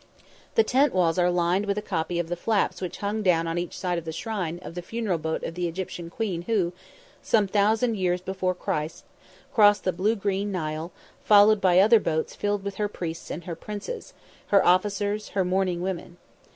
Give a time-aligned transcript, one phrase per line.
[0.55, 3.59] The tent walls are lined with a copy of the flaps which hung down on
[3.59, 6.73] each side of the shrine of the funeral boat of the Egyptian queen who,
[7.21, 9.05] some thousand years before Christ,
[9.53, 10.91] crossed the blue green Nile,
[11.23, 14.15] followed by other boats filled with her priests and princes,
[14.47, 16.17] her officers, her mourning women.